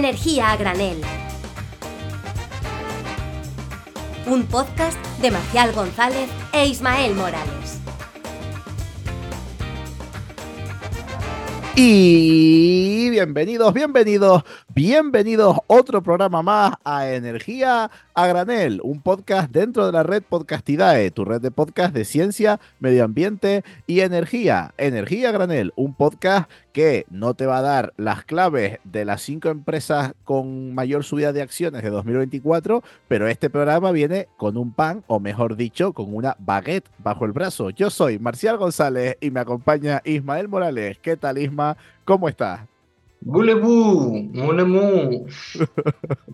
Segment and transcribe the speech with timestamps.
[0.00, 0.98] Energía a granel.
[4.24, 7.80] Un podcast de Marcial González e Ismael Morales.
[11.76, 14.42] Y bienvenidos, bienvenidos,
[14.74, 21.10] bienvenidos otro programa más a Energía a Granel, un podcast dentro de la red Podcastidae,
[21.10, 24.72] tu red de podcast de ciencia, medio ambiente y energía.
[24.78, 29.22] Energía a Granel, un podcast que no te va a dar las claves de las
[29.22, 34.72] cinco empresas con mayor subida de acciones de 2024, pero este programa viene con un
[34.72, 37.70] pan, o mejor dicho, con una baguette bajo el brazo.
[37.70, 40.98] Yo soy Marcial González y me acompaña Ismael Morales.
[41.00, 41.76] ¿Qué tal, Isma?
[42.04, 42.69] ¿Cómo estás?
[43.20, 45.26] Bulebú, mulemu.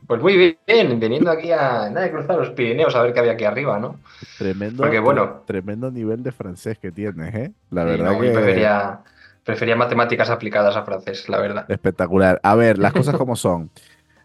[0.06, 0.36] Pues muy
[0.66, 3.98] bien, viniendo aquí a nada cruzar los Pirineos a ver qué había aquí arriba, ¿no?
[4.38, 7.52] Tremendo, Porque, bueno- tremendo nivel de francés que tienes, ¿eh?
[7.70, 9.00] La verdad no, que prefería,
[9.42, 11.64] prefería matemáticas aplicadas a francés, la verdad.
[11.68, 12.38] espectacular.
[12.44, 13.68] A ver, las cosas como son.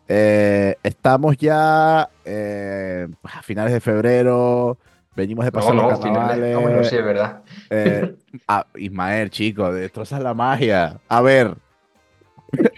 [0.08, 4.78] Eh, estamos ya eh, a finales de febrero,
[5.16, 6.40] venimos de pasar No, los no, finales.
[6.40, 6.56] carnavales.
[6.58, 7.42] Ah, bueno, sí, es verdad.
[7.72, 8.16] Eh,
[8.48, 11.00] ah, Ismael, chico, destrozas la magia.
[11.08, 11.56] A ver,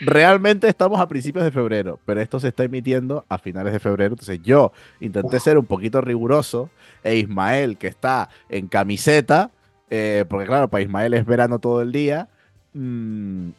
[0.02, 4.14] realmente estamos a principios de febrero, pero esto se está emitiendo a finales de febrero.
[4.14, 6.70] Entonces yo intenté ser un poquito riguroso
[7.04, 9.52] e Ismael, que está en camiseta,
[9.90, 12.28] eh, porque claro, para Ismael es verano todo el día,
[12.74, 13.50] mm,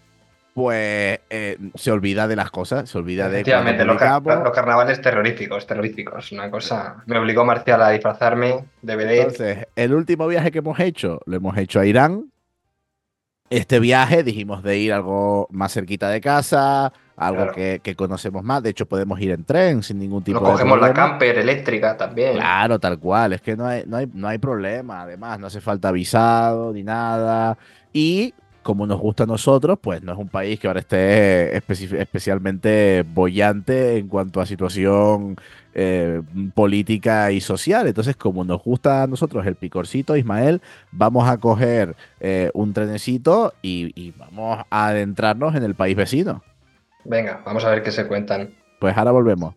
[0.55, 5.01] pues eh, se olvida de las cosas, se olvida de Efectivamente, los, car- los carnavales
[5.01, 6.31] terroríficos, terroríficos.
[6.31, 7.03] Una cosa.
[7.07, 9.20] Me obligó Marcial a disfrazarme de vedette.
[9.23, 12.31] Entonces, el último viaje que hemos hecho, lo hemos hecho a Irán.
[13.50, 17.53] Este viaje dijimos de ir algo más cerquita de casa, algo Claro.
[17.53, 18.62] que, que conocemos más.
[18.62, 21.97] De hecho, podemos ir en tren sin ningún tipo Nos de cogemos la camper eléctrica
[21.97, 22.36] también.
[22.36, 23.34] Claro, tal cual.
[23.34, 25.03] Es que no hay, no hay, no hay problema.
[25.03, 27.59] Además, no hace falta visado ni nada.
[27.92, 28.33] Y
[28.64, 33.05] como nos gusta a nosotros, pues no es un país que ahora esté especi- especialmente
[33.14, 35.36] bollante en cuanto a situación
[35.75, 36.20] eh,
[36.55, 37.86] política y social.
[37.86, 40.61] Entonces, como nos gusta a nosotros el picorcito, Ismael,
[40.91, 46.42] vamos a coger eh, un trenecito y, y vamos a adentrarnos en el país vecino.
[47.05, 48.55] Venga, vamos a ver qué se cuentan.
[48.81, 49.55] Pues ahora volvemos.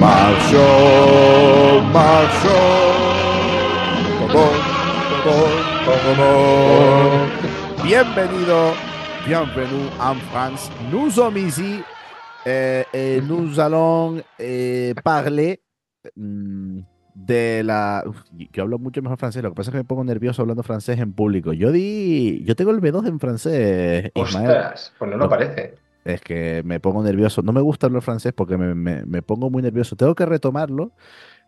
[0.00, 0.64] Marcho.
[4.18, 4.56] Totón,
[5.10, 5.50] totón,
[5.84, 7.28] totón.
[7.84, 8.72] Bienvenido,
[9.26, 10.70] bienvenue en France.
[10.90, 11.82] Nous sommes ici
[12.46, 15.60] eh, et nous allons eh, parler
[16.16, 16.78] mm,
[17.14, 18.02] de la.
[18.06, 18.16] Uf,
[18.52, 20.98] yo hablo mucho mejor francés, lo que pasa es que me pongo nervioso hablando francés
[20.98, 21.52] en público.
[21.52, 22.42] Yo di.
[22.44, 24.46] Yo tengo el B2 en francés, Ismael.
[24.46, 25.28] Ostras, pues no lo No.
[25.30, 25.74] parece.
[26.04, 27.42] Es que me pongo nervioso.
[27.42, 29.96] No me gusta hablar francés porque me, me- me pongo muy nervioso.
[29.96, 30.92] Tengo que retomarlo.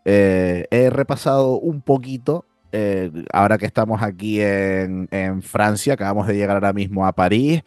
[0.05, 2.45] Eh, he repasado un poquito.
[2.71, 7.61] eh, ahora que estamos aquí en, en Francia, acabamos de llegar ahora mismo a París.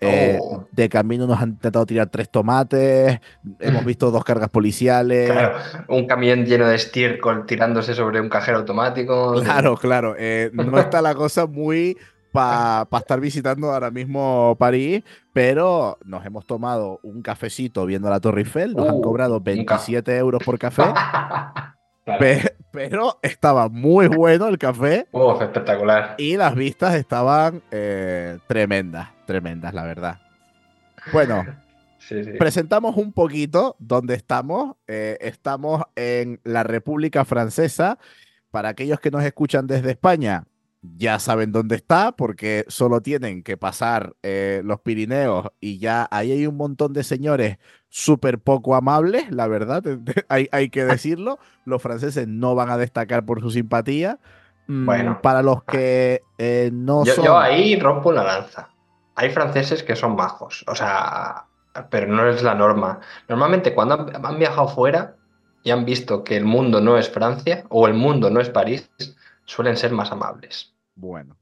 [0.00, 0.66] eh, Oh.
[0.72, 3.20] De camino nos han intentado tirar tres tomates.
[3.60, 5.30] Hemos visto dos cargas policiales.
[5.30, 9.40] Claro, un camión lleno de estiércol tirándose sobre un cajero automático.
[9.42, 10.14] Claro, claro.
[10.18, 11.96] eh, no está la cosa muy
[12.32, 18.40] para estar visitando ahora mismo París, pero nos hemos tomado un cafecito viendo la Torre
[18.40, 20.82] Eiffel, nos han Uh, cobrado un ca- 27 euros por café,
[22.04, 22.18] Claro.
[22.18, 26.14] pe- pero estaba muy bueno el café Uf, espectacular.
[26.18, 30.20] y las vistas estaban eh, tremendas, tremendas, la verdad.
[31.12, 31.44] Bueno,
[31.98, 32.32] Sí, sí.
[32.32, 34.74] presentamos un poquito dónde estamos.
[34.88, 37.96] Eh, estamos en la República Francesa.
[38.50, 40.44] Para aquellos que nos escuchan desde España,
[40.82, 46.32] ya saben dónde está, porque solo tienen que pasar eh, los Pirineos y ya ahí
[46.32, 49.82] hay un montón de señores súper poco amables, la verdad,
[50.28, 51.38] hay, hay que decirlo.
[51.64, 54.18] Los franceses no van a destacar por su simpatía.
[54.66, 55.20] Mm, Bueno.
[55.22, 57.24] para los que eh, no Yo, son...
[57.24, 58.68] yo ahí rompo una lanza.
[59.14, 61.46] Hay franceses que son majos, o sea,
[61.90, 63.00] pero no es la norma.
[63.28, 65.16] Normalmente cuando han, han viajado fuera
[65.62, 68.90] y han visto que el mundo no es Francia o el mundo no es París,
[69.44, 70.71] suelen ser más amables.
[70.94, 71.36] Bueno,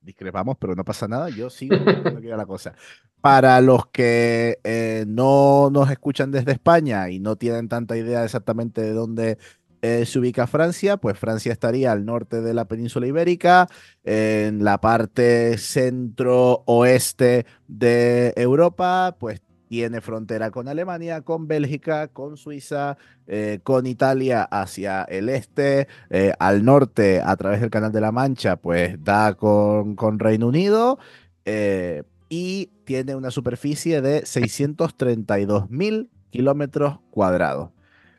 [0.00, 1.28] discrepamos, pero no pasa nada.
[1.30, 1.76] Yo sigo
[2.22, 2.74] era la cosa.
[3.20, 8.80] Para los que eh, no nos escuchan desde España y no tienen tanta idea exactamente
[8.80, 9.38] de dónde
[9.82, 13.66] eh, se ubica Francia, pues Francia estaría al norte de la península ibérica,
[14.04, 19.40] en la parte centro-oeste de Europa, pues
[19.70, 26.32] tiene frontera con Alemania, con Bélgica, con Suiza, eh, con Italia hacia el este, eh,
[26.40, 30.98] al norte a través del Canal de la Mancha, pues da con, con Reino Unido
[31.44, 37.70] eh, y tiene una superficie de 632 mil kilómetros cuadrados.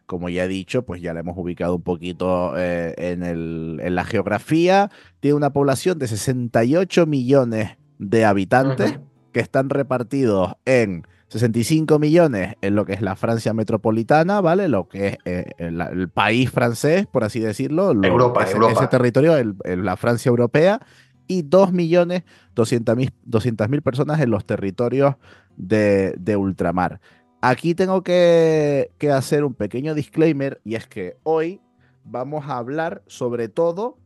[0.06, 4.06] como ya he dicho, pues ya la hemos ubicado un poquito en, el, en la
[4.06, 4.90] geografía.
[5.20, 9.00] Tiene una población de 68 millones de habitantes
[9.34, 14.68] que están repartidos en 65 millones en lo que es la Francia metropolitana, ¿vale?
[14.68, 17.92] Lo que es eh, el, país francés, por así decirlo.
[17.92, 18.74] Europa, ese, Europa.
[18.74, 20.82] ese territorio, la Francia europea.
[21.28, 22.24] Y 2 millones
[22.54, 22.98] 200
[23.70, 25.16] mil personas en los territorios
[25.56, 27.00] de, de ultramar.
[27.40, 31.62] Aquí tengo que, que hacer un pequeño disclaimer y es que hoy
[32.04, 33.98] vamos a hablar sobre todo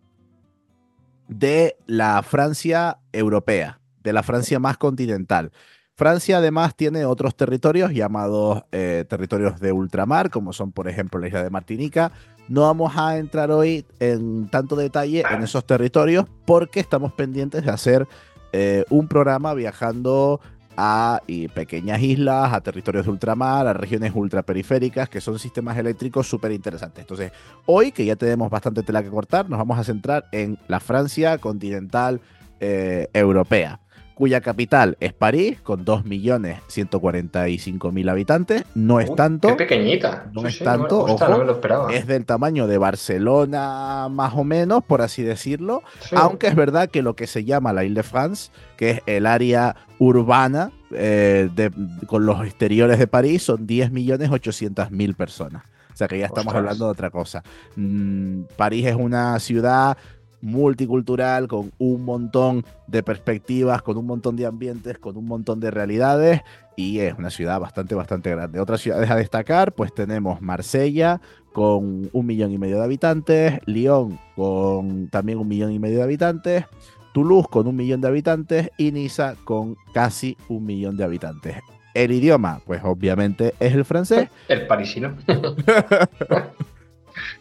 [1.27, 5.51] de la Francia europea, de la Francia más continental.
[5.97, 11.27] Francia además tiene otros territorios llamados eh, territorios de ultramar, como son por ejemplo la
[11.27, 12.11] isla de Martinica.
[12.49, 17.71] No vamos a entrar hoy en tanto detalle en esos territorios porque estamos pendientes de
[17.71, 18.07] hacer
[18.51, 20.41] eh, un programa viajando
[20.75, 21.21] a
[21.53, 27.03] pequeñas islas, a territorios de ultramar, a regiones ultraperiféricas, que son sistemas eléctricos súper interesantes.
[27.03, 27.31] Entonces,
[27.65, 31.37] hoy que ya tenemos bastante tela que cortar, nos vamos a centrar en la Francia
[31.37, 32.19] continental
[32.59, 33.79] eh, europea
[34.15, 38.63] cuya capital es París, con 2.145.000 habitantes.
[38.73, 39.47] No es Uh, tanto.
[39.49, 40.29] Qué pequeñita.
[40.33, 41.93] No Sí, es sí, tanto, gusta, ojo, no me lo esperaba.
[41.93, 45.83] Es del tamaño de Barcelona, más o menos, por así decirlo.
[46.01, 46.15] Sí.
[46.17, 50.71] Aunque es verdad que lo que se llama la Ile-de-France, que es el área urbana
[50.91, 51.71] eh, de-
[52.07, 55.63] con los exteriores de París, son 10.800.000 personas.
[55.93, 56.61] O sea que ya estamos Ostras.
[56.63, 57.43] hablando de otra cosa.
[57.75, 59.97] Mm, París es una ciudad
[60.41, 65.71] multicultural, con un montón de perspectivas, con un montón de ambientes, con un montón de
[65.71, 66.41] realidades
[66.75, 68.59] y es una ciudad bastante, bastante grande.
[68.59, 71.21] Otras ciudades a destacar, pues tenemos Marsella
[71.53, 76.03] con un millón y medio de habitantes, Lyon con también un millón y medio de
[76.03, 76.65] habitantes,
[77.13, 81.55] Toulouse con un millón de habitantes y Niza con casi un millón de habitantes.
[81.93, 85.15] El idioma, pues obviamente es el francés El parisino.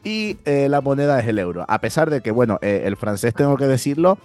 [0.02, 1.64] y eh, la moneda es el euro.
[1.68, 4.18] A pesar de que, bueno, eh, el francés, tengo que decirlo,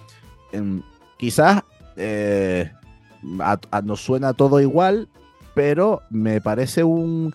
[0.52, 0.82] em,
[1.18, 1.62] quizás
[1.96, 2.70] eh,
[3.40, 5.08] a- nos suena todo igual,
[5.54, 7.34] pero me parece un,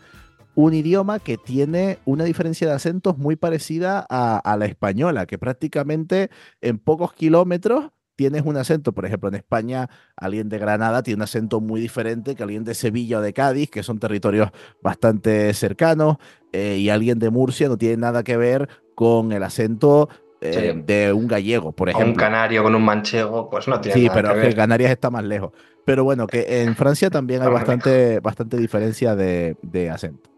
[0.55, 6.29] idioma que tiene una diferencia de acentos muy parecida a la española, que prácticamente
[6.61, 8.93] en pocos kilómetros tienes un acento.
[8.93, 12.73] Por ejemplo, en España, alguien de Granada tiene un acento muy diferente que alguien de
[12.75, 14.49] Sevilla o de Cádiz, que son territorios
[14.81, 16.17] bastante cercanos,
[16.51, 20.09] eh, y alguien de Murcia no tiene nada que ver con el acento
[20.41, 20.81] eh, Sí.
[20.85, 22.11] de un gallego, por O ejemplo.
[22.11, 24.55] un canario con un manchego, pues no tiene Sí, nada pero que es que ver.
[24.55, 25.51] Canarias está más lejos.
[25.85, 30.29] Pero bueno, que en Francia también hay bastante, bastante diferencia de, de acento.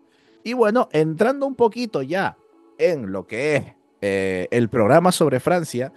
[0.44, 2.38] Y bueno, entrando un poquito ya
[2.77, 3.63] en lo que es
[4.01, 5.91] eh, el programa sobre Francia,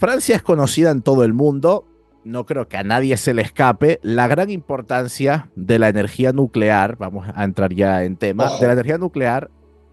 [0.00, 1.86] Francia es conocida en todo el mundo,
[2.24, 6.96] no creo que a nadie se le escape, la gran importancia de la energía nuclear,
[6.96, 8.60] vamos a entrar ya en tema, Ojo.
[8.60, 9.50] de la energía nuclear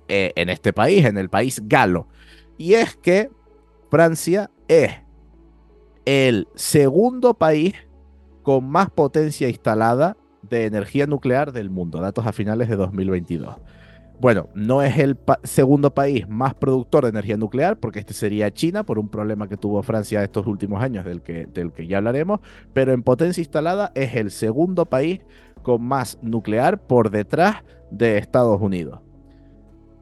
[0.08, 2.08] eh, en este país, en el país galo.
[2.58, 3.30] Y es que
[3.92, 4.94] Francia es
[6.06, 7.74] el segundo país
[8.44, 13.58] con más potencia instalada de energía nuclear del mundo, datos a finales de 2022.
[14.20, 18.84] Bueno, no es el segundo país más productor de energía nuclear, porque este sería China,
[18.84, 22.40] por un problema que tuvo Francia estos últimos años, del que, del que ya hablaremos,
[22.74, 25.20] pero en potencia instalada es el segundo país
[25.62, 27.58] con más nuclear por detrás
[27.92, 29.02] de Estados Unidos.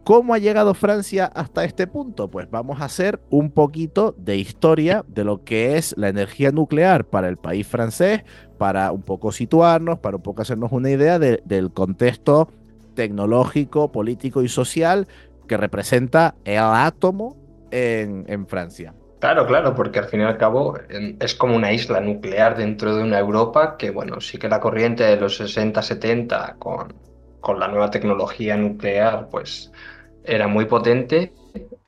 [0.06, 2.30] ¿Cómo ha llegado Francia hasta este punto?
[2.30, 7.06] Pues vamos a hacer un poquito de historia de lo que es la energía nuclear
[7.06, 8.24] para el país francés,
[8.58, 12.50] para un poco situarnos, para un poco hacernos una idea de- del contexto
[12.96, 15.08] tecnológico, político y social
[15.48, 17.38] que representa el átomo
[17.72, 18.94] en, en Francia.
[19.20, 20.78] Claro, claro, porque al fin y al cabo
[21.20, 25.04] es como una isla nuclear dentro de una Europa que, bueno, sí que la corriente
[25.04, 26.94] de los 60-70 con,
[27.40, 29.72] con la nueva tecnología nuclear, pues
[30.24, 31.34] era muy potente,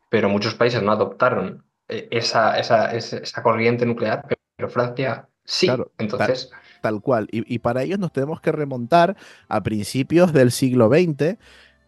[0.09, 5.67] pero muchos países no adoptaron eh, esa, esa, esa, esa corriente nuclear, pero, Francia sí.
[5.67, 6.49] Claro, Entonces,
[6.81, 7.27] Tal cual.
[7.31, 9.15] Y, y para ellos nos tenemos que remontar
[9.47, 11.37] a principios del siglo XX,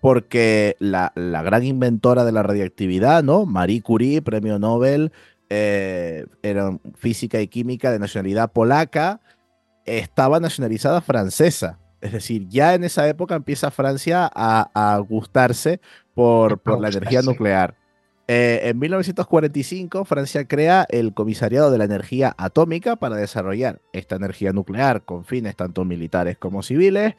[0.02, 3.46] porque la, la gran inventora de la radioactividad, ¿no?
[3.46, 5.12] Marie Curie, premio Nobel,
[5.50, 9.20] eh, era física y química de nacionalidad polaca,
[9.86, 11.80] estaba nacionalizada francesa.
[12.02, 15.82] Es decir, ya en esa época empieza Francia a, a gustarse
[16.14, 17.76] por, por la energía nuclear.
[18.32, 24.54] Eh, en 1945, Francia crea el Comisariado de la Energía Atómica para desarrollar esta energía
[24.54, 27.16] nuclear con fines tanto militares como civiles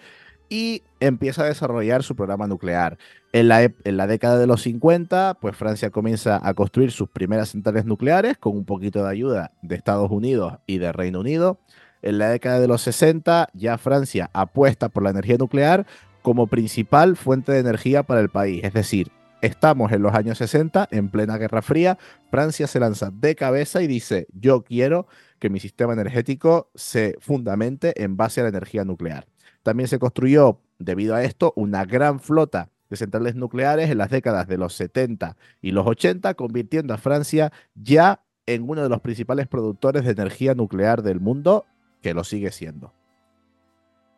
[0.48, 2.96] y empieza a desarrollar su programa nuclear.
[3.32, 7.48] En la, en la década de los 50, pues Francia comienza a construir sus primeras
[7.48, 11.58] centrales nucleares con un poquito de ayuda de Estados Unidos y de Reino Unido.
[12.02, 15.86] En la década de los 60 ya Francia apuesta por la energía nuclear,
[16.22, 18.62] como principal fuente de energía para el país.
[18.62, 19.10] Es decir,
[19.42, 21.98] estamos en los años 60, en plena Guerra Fría,
[22.30, 25.06] Francia se lanza de cabeza y dice, yo quiero
[25.38, 29.26] que mi sistema energético se fundamente en base a la energía nuclear.
[29.62, 34.48] También se construyó, debido a esto, una gran flota de centrales nucleares en las décadas
[34.48, 39.46] de los 70 y los 80, convirtiendo a Francia ya en uno de los principales
[39.46, 41.66] productores de energía nuclear del mundo,
[42.02, 42.92] que lo sigue siendo.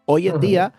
[0.07, 0.73] Hoy en día,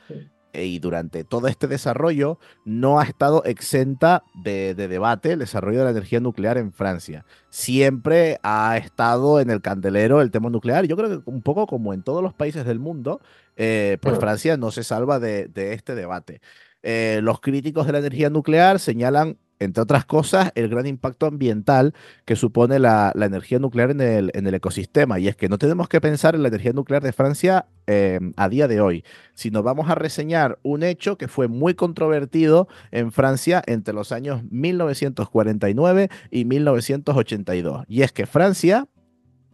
[0.53, 5.91] y durante todo este desarrollo, no ha estado exenta de, debate el desarrollo de la
[5.91, 7.25] energía nuclear en Francia.
[7.49, 10.85] Siempre ha estado en el candelero el tema nuclear.
[10.85, 13.21] Yo creo que un poco como en todos los países del mundo,
[13.55, 16.41] eh, pues Francia no se salva de este debate.
[16.83, 21.93] Eh, los críticos de la energía nuclear señalan, entre otras cosas, el gran impacto ambiental
[22.25, 25.19] que supone la, energía nuclear en el, ecosistema.
[25.19, 28.49] Y es que no tenemos que pensar en la energía nuclear de Francia em, a
[28.49, 29.03] día de hoy,
[29.33, 34.43] sino vamos a reseñar un hecho que fue muy controvertido en Francia entre los años
[34.49, 37.85] 1949 y 1982.
[37.87, 38.87] Y es que Francia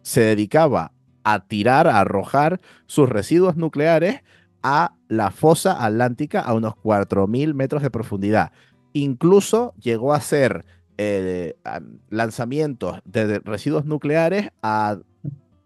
[0.02, 0.92] se dedicaba
[1.24, 4.22] a tirar, a arrojar sus residuos nucleares
[4.62, 8.52] a la fosa atlántica a unos 4.000 metros de profundidad.
[8.92, 10.64] Incluso llegó a hacer
[10.98, 11.56] eh,
[12.10, 14.98] lanzamientos de residuos nucleares a,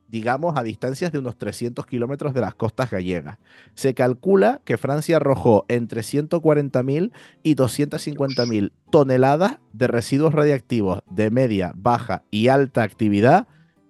[0.09, 3.39] digamos, a distancias de unos 300 kilómetros de las costas gallegas.
[3.75, 7.11] Se calcula que Francia arrojó entre 140.000
[7.43, 13.49] y 250.000 toneladas de residuos radiactivos de media, baja y alta actividad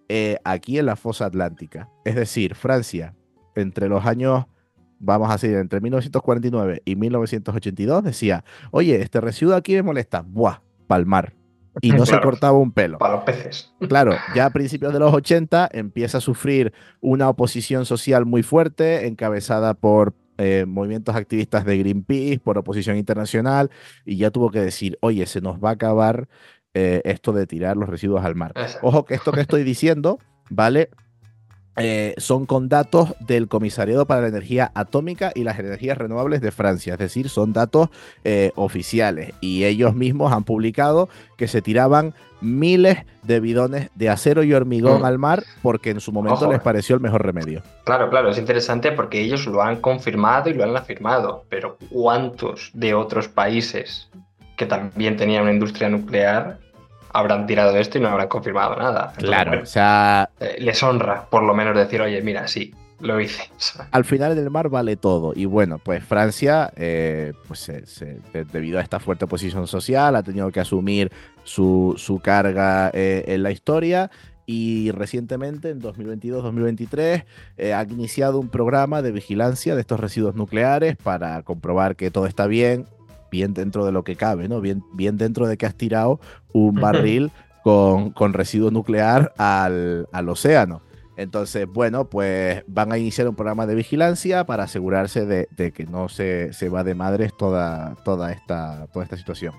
[0.09, 1.91] eh, aquí en la fosa atlántica.
[2.07, 3.15] Es decir, Francia,
[3.55, 4.47] entre los años
[4.99, 10.61] vamos a decir, entre 1949 y 1982, decía, oye, este residuo aquí me molesta, buah,
[10.87, 11.35] palmar.
[11.81, 12.99] Y no se cortaba un pelo.
[12.99, 13.73] Para los peces.
[13.89, 19.07] Claro, ya a principios de los 80 empieza a sufrir una oposición social muy fuerte,
[19.07, 23.71] encabezada por eh, movimientos activistas de Greenpeace, por oposición internacional,
[24.05, 26.29] y ya tuvo que decir, oye, se nos va a acabar
[26.75, 28.53] eh, esto de tirar los residuos al mar.
[28.83, 30.19] Ojo que esto que estoy diciendo,
[30.51, 30.91] ¿vale?
[31.77, 36.53] Eh, son con datos del Comisariado para la Energía Atómica y las Energías Renovables de
[36.53, 37.89] Francia, es decir, son datos
[38.23, 44.45] eh, oficiales y ellos mismos han publicado que se tiraban miles de bidones de acero
[44.45, 45.05] y hormigón mm.
[45.05, 47.63] al mar porque en su momento les pareció el mejor remedio.
[47.85, 52.71] Claro, claro, es interesante porque ellos lo han confirmado y lo han afirmado, pero ¿cuántos
[52.75, 54.09] de otros países
[54.57, 56.59] que también tenían una industria nuclear
[57.15, 59.13] habrán tirado esto y no habrán confirmado nada.
[59.17, 60.29] claro, o sea...
[60.41, 63.51] Eh, les honra por lo menos decir, oye, mira, sí, lo hice.
[63.93, 65.33] Al final del mar vale todo.
[65.35, 67.71] Y bueno, pues Francia, eh, pues
[68.53, 71.13] debido a esta fuerte posición social, ha tenido que asumir
[71.45, 74.11] su, carga eh, en la historia.
[74.47, 77.25] Y recientemente, en 2022-2023,
[77.75, 82.47] ha iniciado un programa de vigilancia de estos residuos nucleares para comprobar que todo está
[82.47, 82.87] bien,
[83.35, 84.61] bien dentro de lo que cabe, ¿no?
[84.61, 86.21] Bien, bien dentro de que has tirado
[86.53, 87.33] un barril
[87.65, 90.83] con, con residuo nuclear al, al océano.
[91.17, 95.85] Entonces, bueno, pues van a iniciar un programa de vigilancia para asegurarse de, de que
[95.85, 99.55] no se, se, va de madres toda, toda, esta, toda esta situación.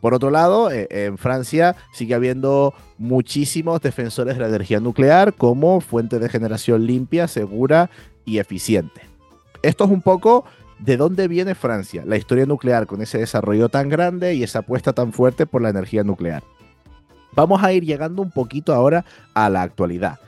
[0.00, 5.82] Por otro lado, eh, en Francia sigue habiendo muchísimos defensores de la energía nuclear como
[5.82, 7.90] fuente de generación limpia, segura
[8.24, 9.02] y eficiente.
[9.62, 10.46] Esto es un poco
[10.80, 12.04] ¿De dónde viene Francia?
[12.06, 15.68] La historia nuclear con ese desarrollo tan grande y esa apuesta tan fuerte por la
[15.68, 16.42] energía nuclear.
[17.32, 20.18] Vamos a ir llegando un poquito ahora a la actualidad.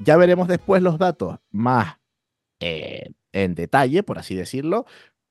[0.00, 1.96] Ya veremos después los datos más
[2.60, 4.84] eh, en detalle, por así decirlo,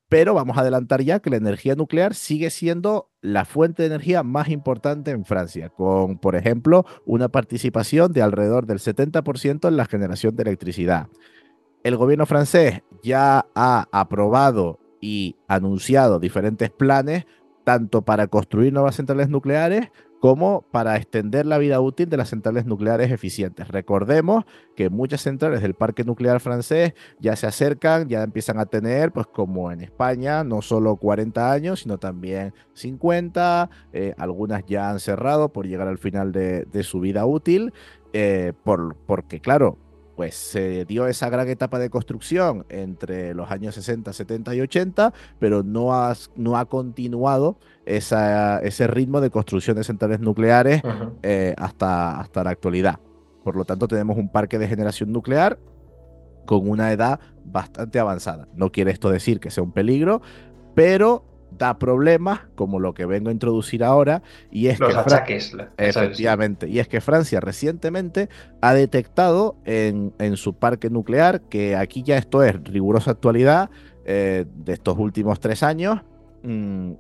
[0.10, 4.24] pero vamos a adelantar ya que la energía nuclear sigue siendo la fuente de energía
[4.24, 9.86] más importante en Francia, con, por ejemplo, una participación de alrededor del 70% en la
[9.86, 11.08] generación de electricidad
[11.86, 17.28] el gobierno francés ya ha aprobado y anunciado diferentes planes,
[17.64, 22.66] tanto para construir nuevas centrales nucleares como para extender la vida útil de las centrales
[22.66, 23.68] nucleares eficientes.
[23.68, 29.12] Recordemos que muchas centrales del parque nuclear francés ya se acercan, ya empiezan a tener,
[29.12, 35.00] pues como en España, no solo 40 años, sino también 50, eh, algunas ya han
[35.00, 37.74] cerrado por llegar al final de, su vida útil,
[38.12, 39.78] eh, por, porque claro,
[40.16, 45.14] pues se dio esa gran etapa de construcción entre los años 60, 70 y 80,
[45.40, 50.82] pero no ha, no ha continuado ese ritmo de construcción de centrales nucleares
[51.22, 53.00] eh, hasta, hasta la actualidad.
[53.44, 55.60] Por lo tanto, tenemos un parque de generación nuclear
[56.46, 58.48] con una edad bastante avanzada.
[58.56, 60.22] No quiere esto decir que sea un peligro,
[60.74, 61.26] pero
[61.58, 64.22] da problemas, como lo que vengo a introducir ahora,
[64.52, 65.40] y es que
[65.78, 68.30] efectivamente, y es que Francia recientemente
[68.62, 73.70] ha detectado en, en, su parque nuclear, que aquí ya esto es rigurosa actualidad,
[74.06, 76.02] de estos últimos tres años,
[76.44, 76.92] mm,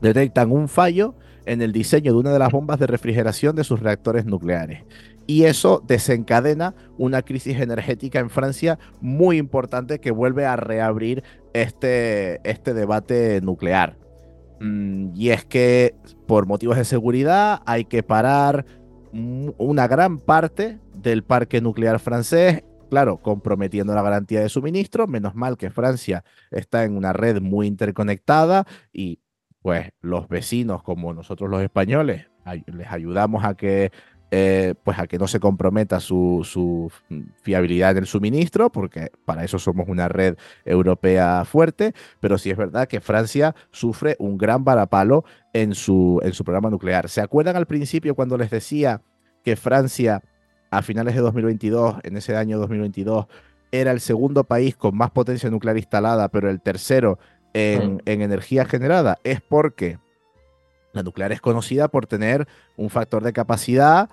[0.00, 1.14] detectan un fallo
[1.46, 4.82] en el diseño de una de las bombas de refrigeración de sus reactores nucleares.
[5.28, 12.40] Y eso desencadena una crisis energética en Francia muy importante que vuelve a reabrir este,
[12.48, 13.98] este debate nuclear.
[14.58, 15.94] Mm, y es que
[16.26, 18.64] por motivos de seguridad hay que parar
[19.12, 25.06] una gran parte del parque nuclear francés, claro, comprometiendo la garantía de suministro.
[25.06, 29.20] Menos mal que Francia está en una red muy interconectada y
[29.60, 32.28] pues los vecinos como nosotros los españoles
[32.66, 33.92] les ayudamos a que
[34.30, 36.90] eh, pues a que no se comprometa su, su,
[37.42, 42.56] fiabilidad en el suministro, porque para eso somos una red europea fuerte, pero sí es
[42.56, 47.08] verdad que Francia sufre un gran varapalo en su, en su programa nuclear.
[47.08, 49.02] ¿Se acuerdan al principio cuando les decía
[49.44, 50.22] que Francia
[50.70, 53.26] a finales de 2022, en ese año 2022,
[53.70, 57.18] era el segundo país con más potencia nuclear instalada, pero el tercero
[57.54, 59.98] en, energía generada, es porque
[60.92, 64.08] la nuclear es conocida por tener un factor de capacidad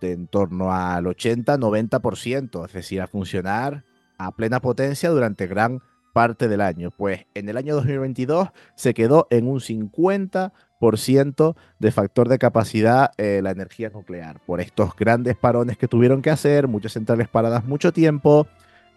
[0.00, 3.84] de en torno al 80-90%, es decir, a funcionar
[4.18, 5.80] a plena potencia durante gran
[6.12, 6.90] parte del año.
[6.90, 13.40] Pues en el año 2022 se quedó en un 50% de factor de capacidad eh,
[13.42, 17.92] la energía nuclear, por estos grandes parones que tuvieron que hacer, muchas centrales paradas mucho
[17.92, 18.46] tiempo,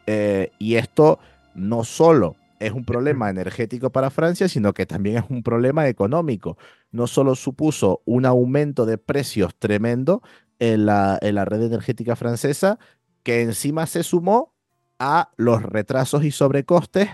[0.05, 1.19] eh, y esto
[1.55, 6.57] no solo es un problema energético para Francia, sino que también es un problema económico.
[6.91, 10.21] No solo supuso un aumento de precios tremendo
[10.59, 12.79] en la, en la red energética francesa,
[13.23, 14.53] que encima se sumó
[14.99, 17.09] a los retrasos y sobrecostes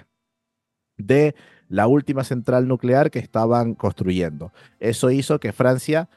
[0.98, 1.36] de
[1.68, 4.52] la última central nuclear que estaban construyendo.
[4.80, 6.10] Eso hizo que Francia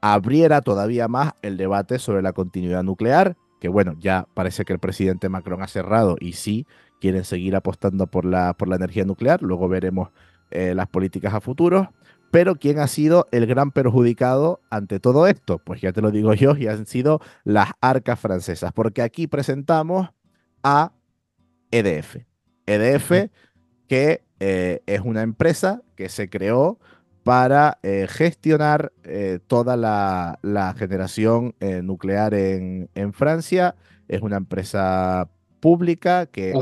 [0.00, 4.78] abriera todavía más el debate sobre la continuidad nuclear, que bueno, ya parece que el
[4.78, 6.66] presidente Macron ha cerrado y sí,
[7.00, 10.10] quieren seguir apostando por la, por la energía nuclear, luego veremos
[10.50, 11.92] eh, las políticas a futuro.
[12.30, 15.58] Pero ¿quién ha sido el gran perjudicado ante todo esto?
[15.58, 20.08] Pues ya te lo digo yo, y han sido las arcas francesas, porque aquí presentamos
[20.62, 20.92] a
[21.70, 22.16] EDF.
[22.66, 23.30] EDF,
[23.86, 26.78] que eh, es una empresa que se creó
[27.22, 28.92] para eh, gestionar
[29.46, 33.74] toda la, generación nuclear en, en Francia.
[34.06, 35.28] Es una empresa
[35.60, 36.54] pública que...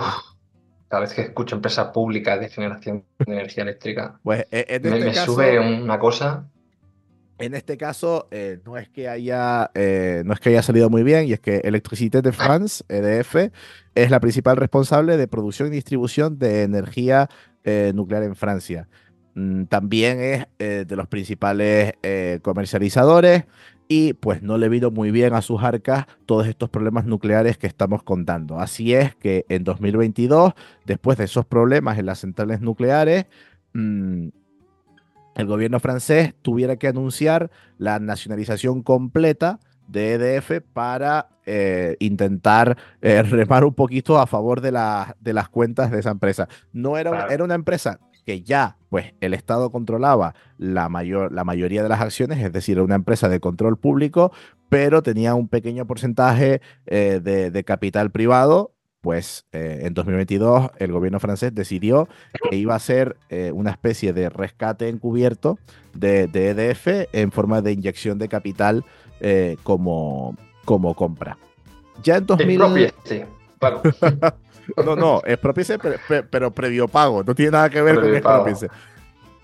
[0.89, 5.25] cada vez que escucho empresa pública de generación de energía eléctrica, pues, e, me, este
[5.25, 6.47] sube una cosa.
[7.39, 11.03] En este caso, eh, no, es que haya, eh, no es que haya salido muy
[11.03, 13.53] bien, y es que Electricité de France, EDF,
[13.95, 17.29] es la principal responsable de producción y distribución de energía
[17.65, 18.89] eh, nuclear en Francia.
[19.35, 21.93] Mm, también es de los principales
[22.41, 23.45] comercializadores
[23.89, 27.67] y pues no le vino muy bien a sus arcas todos estos problemas nucleares que
[27.67, 28.59] estamos contando.
[28.59, 33.27] Así es que en 2022, después de esos problemas en las centrales nucleares,
[33.75, 34.29] mm,
[35.37, 43.23] el gobierno francés tuviera que anunciar la nacionalización completa de EDF para eh, intentar eh,
[43.23, 44.73] remar un poquito a favor de,
[45.21, 46.49] de, las cuentas de esa empresa.
[46.73, 51.83] No era, era una empresa que ya pues el Estado controlaba la, mayor, la mayoría
[51.83, 54.33] de las acciones, es decir, una empresa de control público,
[54.69, 58.73] pero tenía un pequeño porcentaje eh, de, capital privado.
[59.01, 62.09] Pues eh, en 2022 el gobierno francés decidió
[62.51, 65.61] que iba a ser eh, una especie de rescate encubierto
[65.95, 68.85] de, EDF e en forma de inyección de capital
[69.63, 71.39] como, como compra.
[72.03, 72.93] Ya en 2000...
[73.05, 73.23] Sí,
[74.85, 75.79] No, no, es propice,
[76.31, 77.23] pero, previo pago.
[77.25, 78.69] No tiene nada que ver con expropice.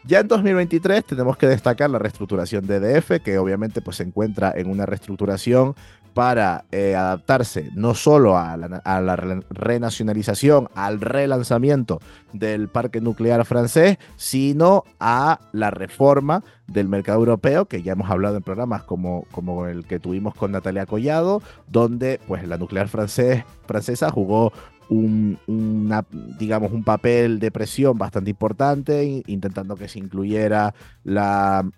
[0.04, 4.52] Ya en 2023 tenemos que destacar la reestructuración de EDF, que obviamente pues, se encuentra
[4.56, 5.76] en una reestructuración
[6.14, 9.16] para eh, adaptarse no solo a la,
[9.50, 12.00] renacionalización, al relanzamiento
[12.32, 18.36] del parque nuclear francés, sino a la reforma del mercado europeo, que ya hemos hablado
[18.36, 23.44] en programas como, como el que tuvimos con Natalia Collado, donde pues, la nuclear francés,
[23.66, 24.52] francesa jugó
[24.92, 25.90] un,
[26.38, 31.68] digamos, un papel de presión bastante importante, intentando que se incluyera la,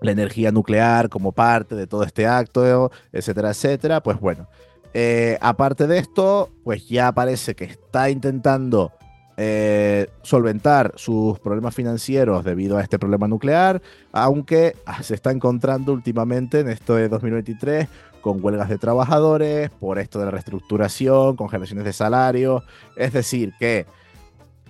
[0.00, 4.02] la energía nuclear como parte de todo este acto, etcétera, etcétera.
[4.02, 4.48] Pues bueno,
[4.94, 8.92] eh, aparte de esto, pues ya parece que está intentando
[9.40, 15.92] eh, solventar sus problemas financieros debido a este problema nuclear, aunque ah, se está encontrando
[15.92, 17.86] últimamente en esto de 2023
[18.20, 22.64] con huelgas de trabajadores, por esto de la reestructuración, congelaciones de salario.
[22.96, 23.86] Es decir, que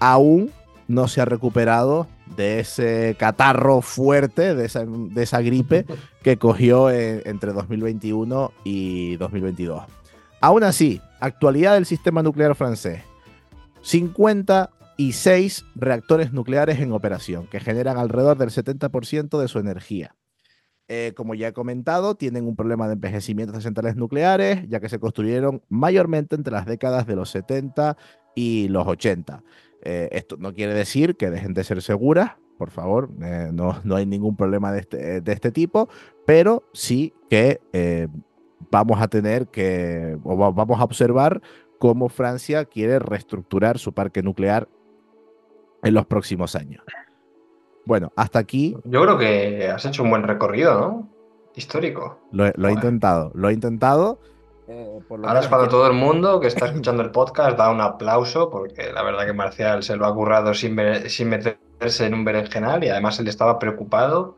[0.00, 0.50] aún
[0.86, 5.86] no se ha recuperado de ese catarro fuerte, de esa, gripe
[6.22, 9.84] que cogió entre 2021 y 2022.
[10.42, 13.07] Aún así, actualidad del sistema nuclear francés.
[13.88, 20.14] 50 y seis reactores nucleares en operación, que generan alrededor del 70% de su energía.
[20.88, 24.90] Eh, como ya he comentado, tienen un problema de envejecimiento de centrales nucleares, ya que
[24.90, 27.96] se construyeron mayormente entre las décadas de los 70
[28.34, 29.42] y los 80.
[29.84, 33.96] Eh, esto no quiere decir que dejen de ser seguras, por favor, eh, no, no,
[33.96, 35.88] hay ningún problema de este, de este tipo,
[36.26, 37.60] pero sí que
[38.70, 41.40] vamos a tener que, o vamos a observar
[41.78, 44.68] cómo Francia quiere reestructurar su parque nuclear
[45.82, 46.82] en los próximos años.
[47.84, 48.76] Bueno, hasta aquí.
[48.84, 51.08] Yo creo que has hecho un buen recorrido, ¿no?
[51.54, 52.20] Histórico.
[52.32, 54.20] Lo, he intentado, lo he intentado.
[54.68, 58.50] Eh, Ahora es cuando todo el mundo que está escuchando el podcast da un aplauso,
[58.50, 60.76] porque la verdad que Marcial se lo ha currado sin,
[61.08, 64.36] sin meterse en un berenjenal y además él estaba preocupado,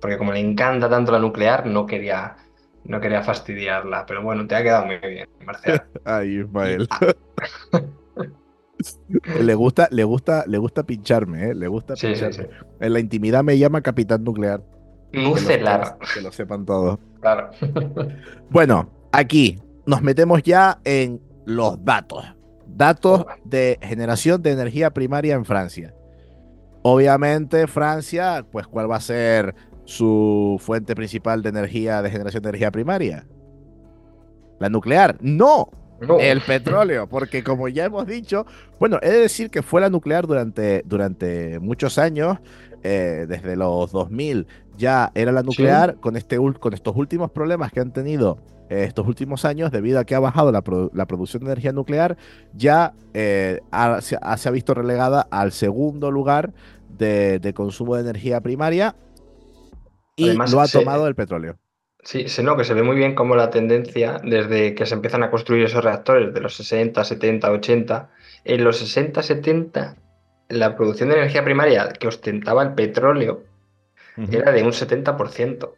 [0.00, 2.36] porque como le encanta tanto la nuclear, no quería
[2.84, 5.84] no quería fastidiarla, pero bueno, te ha quedado muy bien, Marcial.
[6.04, 6.88] Ay, Ismael.
[9.40, 11.54] le gusta, le gusta, le gusta pincharme, ¿eh?
[11.54, 12.48] Le gusta pincharme.
[12.80, 14.62] En la intimidad me llama Capitán Nuclear.
[15.12, 15.98] Nucelar.
[15.98, 16.98] Que, que lo sepan todos.
[17.20, 17.50] Claro.
[18.50, 22.24] bueno, aquí nos metemos ya en los datos.
[22.66, 25.94] Datos de generación de energía primaria en Francia.
[26.82, 29.54] Obviamente, Francia, pues, ¿cuál va a ser
[29.90, 33.26] su fuente principal de energía, de generación de energía primaria?
[34.60, 35.16] La nuclear.
[35.20, 35.68] No,
[36.20, 38.46] el petróleo, porque como ya hemos dicho,
[38.78, 42.38] bueno, he de decir que fue la nuclear durante, durante muchos años,
[42.82, 44.46] eh, desde los 2000
[44.78, 48.38] ya era la nuclear, con, este, con estos últimos problemas que han tenido
[48.70, 52.16] eh, estos últimos años, debido a que ha bajado la, producción de energía nuclear,
[52.54, 53.60] ya eh,
[54.00, 56.54] se, ha visto relegada al segundo lugar
[56.96, 58.94] de, consumo de energía primaria
[60.20, 61.58] y lo ha tomado el petróleo.
[62.02, 65.22] Sí, se, no, que se ve muy bien cómo la tendencia, desde que se empiezan
[65.22, 68.10] a construir esos reactores de los 60, 70, 80,
[68.44, 69.96] en los 60, 70,
[70.48, 73.44] la producción de energía primaria que ostentaba el petróleo
[74.30, 75.74] era de un 70%.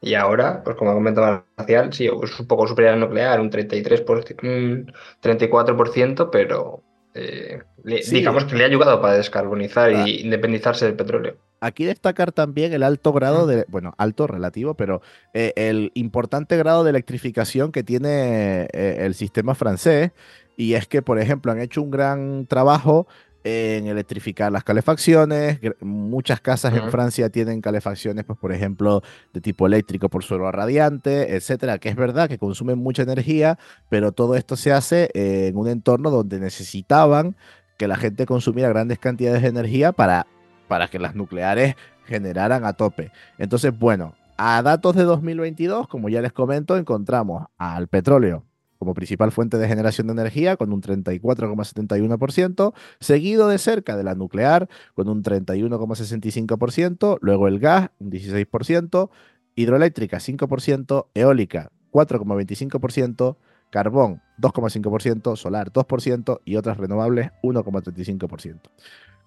[0.00, 3.50] Y ahora, pues como ha comentado Marcial, sí, es un poco superior al nuclear, un
[3.50, 4.92] 33%, un
[5.22, 6.83] 34%, pero
[7.14, 7.62] eh,
[8.10, 11.36] digamos que le ha ayudado para descarbonizar e independizarse del petróleo.
[11.60, 15.00] Aquí destacar también el alto grado de, bueno, alto relativo, pero
[15.32, 20.10] eh, el importante grado de electrificación que tiene eh, el sistema francés.
[20.56, 23.06] Y es que, por ejemplo, han hecho un gran trabajo
[23.44, 25.60] en electrificar las calefacciones.
[25.80, 29.02] Muchas casas en Francia tienen calefacciones, pues, por ejemplo,
[29.34, 33.58] de tipo eléctrico por suelo radiante, etcétera, que es verdad que consumen mucha energía,
[33.90, 37.36] pero todo esto se hace en un entorno donde necesitaban
[37.76, 40.26] que la gente consumiera grandes cantidades de energía para,
[40.66, 41.76] para que las nucleares
[42.06, 43.12] generaran a tope.
[43.36, 48.44] Entonces, bueno, a datos de 2022, como ya les comento, encontramos al petróleo
[48.78, 54.14] como principal fuente de generación de energía con un 34,71%, seguido de cerca de la
[54.14, 59.10] nuclear con un 31,65%, luego el gas un 16%,
[59.54, 63.36] hidroeléctrica 5%, eólica 4,25%,
[63.70, 68.60] carbón 2,5%, solar 2% y otras renovables 1,35%.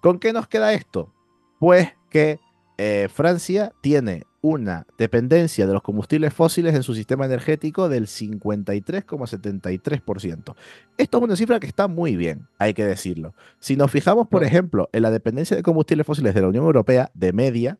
[0.00, 1.12] ¿Con qué nos queda esto?
[1.58, 2.38] Pues que
[2.76, 10.54] eh, Francia tiene una dependencia de los combustibles fósiles en su sistema energético del 53,73%.
[10.96, 13.34] Esto es una cifra que está muy bien, hay que decirlo.
[13.58, 17.10] Si nos fijamos, por ejemplo, en la dependencia de combustibles fósiles de la Unión Europea,
[17.14, 17.78] de media,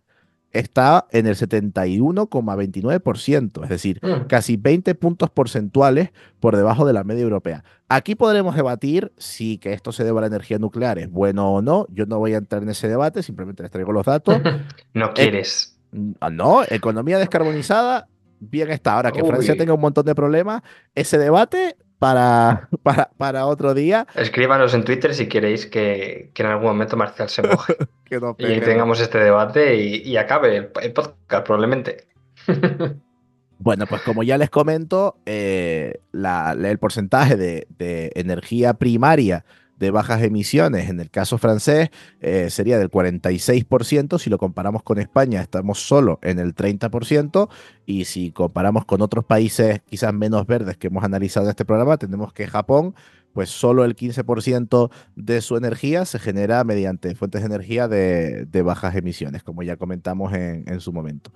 [0.53, 4.29] está en el 71,29%, es decir, mm.
[4.29, 7.65] casi 20 puntos porcentuales por debajo de la media europea.
[7.89, 11.63] Aquí podremos debatir si que esto se debe a la energía nuclear es bueno o
[11.63, 11.87] no.
[11.91, 14.41] Yo no voy a entrar en ese debate, simplemente les traigo los datos.
[14.95, 15.78] no eh, quieres.
[15.93, 18.09] No, economía descarbonizada,
[18.41, 18.95] bien está.
[18.95, 20.63] Ahora que Francia tenga un montón de problemas,
[20.95, 22.69] ese debate para,
[23.17, 24.07] para, otro día.
[24.15, 27.77] Escríbanos en Twitter si queréis que, en algún momento Marcial se moje.
[28.39, 32.07] y tengamos este debate y, acabe el, podcast, probablemente.
[33.59, 39.45] bueno, pues como ya les comento, eh, el porcentaje de, de energía primaria
[39.79, 44.99] de bajas emisiones en el caso francés eh, sería del 46%, si lo comparamos con
[44.99, 47.49] España estamos solo en el 30%
[47.87, 51.97] y si comparamos con otros países quizás menos verdes que hemos analizado en este programa,
[51.97, 52.95] tenemos que Japón
[53.33, 58.97] pues solo el 15% de su energía se genera mediante fuentes de energía de, bajas
[58.97, 61.31] emisiones, como ya comentamos en, su momento.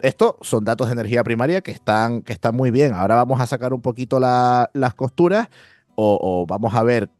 [0.00, 2.92] Estos son datos de energía primaria que están, que están muy bien.
[2.92, 5.48] Ahora vamos a sacar un poquito las costuras
[5.94, 7.10] o, vamos a ver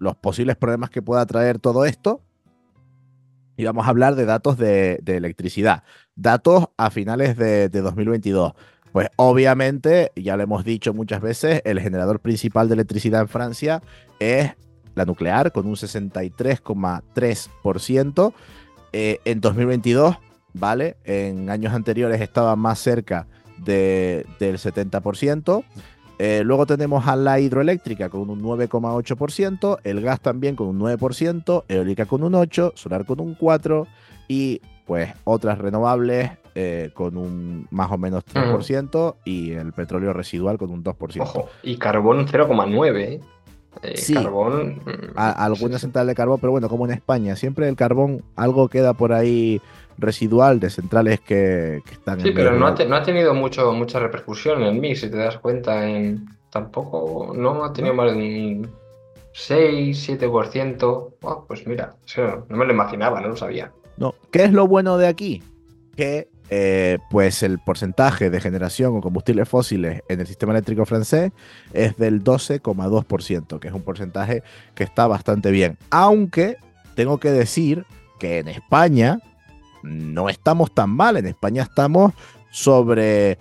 [0.00, 2.20] los posibles problemas que pueda traer todo esto.
[3.56, 5.84] Y vamos a hablar de datos de, electricidad.
[6.16, 8.54] Datos a finales de, 2022.
[8.92, 13.80] Pues obviamente, ya lo hemos dicho muchas veces, el generador principal de electricidad en Francia
[14.18, 14.50] es
[14.96, 18.34] la nuclear con un 63,3%.
[18.92, 20.16] Eh, en 2022,
[20.54, 20.96] ¿vale?
[21.04, 25.62] En años anteriores estaba más cerca del 70%.
[26.22, 31.64] Eh, luego tenemos a la hidroeléctrica con un 9,8%, el gas también con un 9%,
[31.66, 33.86] eólica con un 8%, solar con un 4%
[34.28, 40.58] y pues otras renovables eh, con un más o menos 3% y el petróleo residual
[40.58, 41.22] con un 2%.
[41.22, 42.96] Ojo, y carbón 0,9%.
[42.98, 43.20] ¿eh?
[43.82, 44.82] Eh, sí, carbón.
[44.84, 48.92] Mm, alguna central de carbón, pero bueno, como en España, siempre el carbón, algo queda
[48.92, 49.62] por ahí
[50.00, 54.62] residual de centrales que, están sí, pero no ha, no ha, tenido mucho, mucha repercusión
[54.62, 55.88] en mix, si te das cuenta.
[55.88, 58.70] En, tampoco, no ha tenido más de un
[59.32, 61.14] 6, 7%.
[61.22, 61.94] Oh, pues mira,
[62.48, 63.72] no me lo imaginaba, no lo sabía.
[63.96, 65.42] No, ¿qué es lo bueno de aquí?
[65.96, 71.30] Que eh, pues el porcentaje de generación con combustibles fósiles en el sistema eléctrico francés
[71.72, 74.42] es del 12,2%, que es un porcentaje
[74.74, 75.78] que está bastante bien.
[75.90, 76.56] Aunque
[76.96, 77.84] tengo que decir
[78.18, 79.20] que en España
[79.82, 82.12] no estamos tan mal, en España estamos
[82.50, 83.38] sobre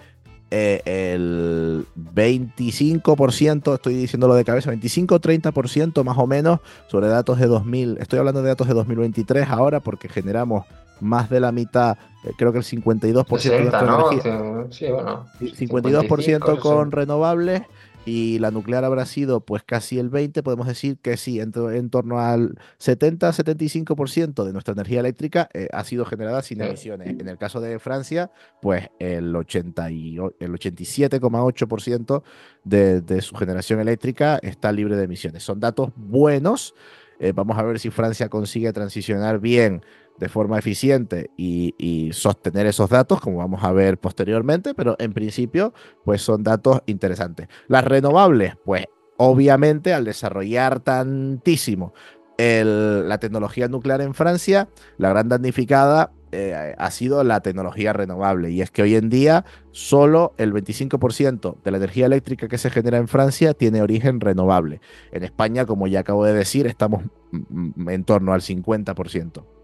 [0.52, 0.82] eh,
[1.14, 8.20] el 25%, estoy diciéndolo de cabeza, 25-30% más o menos sobre datos de 2000, estoy
[8.20, 10.66] hablando de datos de 2023 ahora porque generamos
[11.02, 14.68] más de la mitad, eh, creo que el 52% de energía.
[14.72, 17.62] Sí, bueno, 52% con renovables
[18.10, 21.90] y la nuclear habrá sido pues casi el 20, podemos decir que sí, en, en
[21.92, 27.08] torno al 70-75% de nuestra energía eléctrica eh, ha sido generada sin emisiones.
[27.08, 32.24] En el caso de Francia, pues el, 80 y, el 87,8%
[32.64, 35.44] de, de su generación eléctrica está libre de emisiones.
[35.44, 36.74] Son datos buenos.
[37.20, 39.84] Eh, vamos a ver si Francia consigue transicionar bien
[40.20, 45.74] de forma eficiente y, sostener esos datos, como vamos a ver posteriormente, pero en principio,
[46.04, 47.48] pues son datos interesantes.
[47.68, 48.86] Las renovables, pues
[49.18, 51.94] obviamente al desarrollar tantísimo
[52.38, 58.52] la tecnología nuclear en Francia, la gran damnificada eh, ha sido la tecnología renovable.
[58.52, 62.70] Y es que hoy en día solo el 25% de la energía eléctrica que se
[62.70, 64.80] genera en Francia tiene origen renovable.
[65.12, 69.59] En España, como ya acabo de decir, estamos en torno al 50%.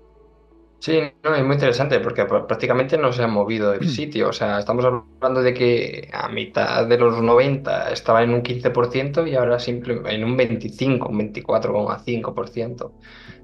[0.80, 4.30] Sí, no, es muy interesante porque prácticamente no se ha movido el sitio.
[4.30, 9.28] O sea, estamos hablando de que a mitad de los 90 estaba en un 15%
[9.30, 12.92] y ahora simplemente en un 25, un 24,5%.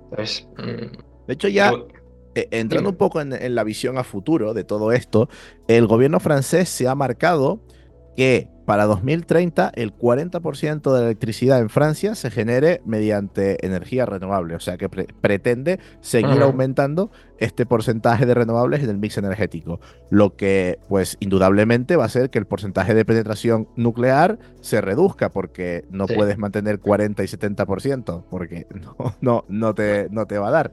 [0.03, 0.47] Entonces.
[0.57, 1.73] Mm, de hecho, ya.
[2.33, 5.27] Eh, entrando un poco en, la visión a futuro de todo esto,
[5.67, 7.59] el gobierno francés se ha marcado
[8.15, 14.55] que para 2030 el 40% de la electricidad en Francia se genere mediante energía renovable,
[14.55, 20.37] o sea que pretende seguir aumentando este porcentaje de renovables en el mix energético, lo
[20.37, 25.83] que pues indudablemente va a hacer que el porcentaje de penetración nuclear se reduzca porque
[25.89, 30.51] no puedes mantener 40 y 70% porque no, no, no, te, no te va a
[30.51, 30.71] dar.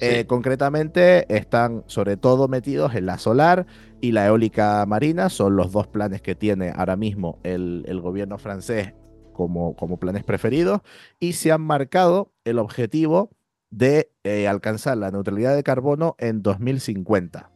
[0.00, 3.66] Eh, concretamente están sobre todo metidos en la solar
[4.00, 8.92] y la eólica marina, son los dos planes que tiene ahora mismo el, gobierno francés
[9.32, 10.80] como, como, planes preferidos
[11.20, 13.30] y se han marcado el objetivo
[13.70, 17.50] de eh, alcanzar la neutralidad de carbono en 2050.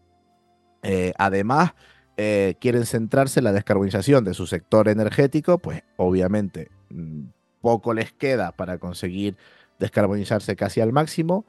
[0.82, 1.74] Eh, además,
[2.58, 7.26] quieren centrarse en la descarbonización de su sector energético, pues obviamente mm,
[7.60, 9.36] poco les queda para conseguir
[9.78, 11.46] descarbonizarse casi al máximo.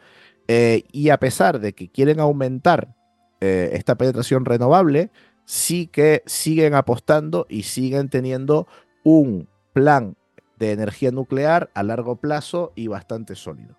[0.52, 2.96] Eh, y a pesar de que quieren aumentar
[3.40, 5.12] eh, esta penetración renovable,
[5.46, 8.68] sí que siguen apostando y siguen teniendo
[9.04, 10.18] un plan
[10.58, 13.78] de energía nuclear a largo plazo y bastante sólido.